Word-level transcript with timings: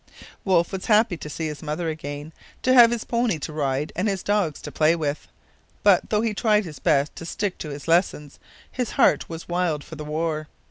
Wolfe 0.43 0.71
was 0.71 0.87
happy 0.87 1.15
to 1.17 1.29
see 1.29 1.45
his 1.45 1.61
mother 1.61 1.87
again, 1.87 2.33
to 2.63 2.73
have 2.73 2.89
his 2.89 3.03
pony 3.03 3.37
to 3.37 3.53
ride 3.53 3.93
and 3.95 4.07
his 4.07 4.23
dogs 4.23 4.59
to 4.61 4.71
play 4.71 4.95
with. 4.95 5.27
But, 5.83 6.09
though 6.09 6.21
he 6.21 6.33
tried 6.33 6.65
his 6.65 6.79
best 6.79 7.15
to 7.17 7.23
stick 7.23 7.59
to 7.59 7.69
his 7.69 7.87
lessons, 7.87 8.39
his 8.71 8.93
heart 8.93 9.29
was 9.29 9.47
wild 9.47 9.83
for 9.83 9.97
the 9.97 10.03
war. 10.03 10.47